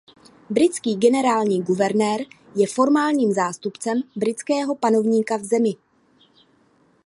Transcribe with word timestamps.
Britský 0.49 0.95
generální 0.95 1.61
guvernér 1.63 2.21
je 2.55 2.67
formálním 2.67 3.31
zástupcem 3.33 4.01
britského 4.15 4.75
panovníka 4.75 5.37
v 5.37 5.43
zemi. 5.43 5.73